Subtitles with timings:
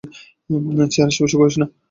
[0.91, 1.65] Chair স্পর্শ করিস না!